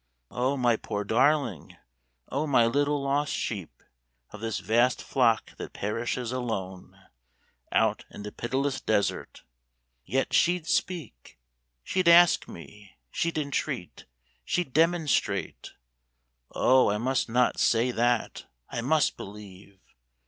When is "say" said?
17.59-17.91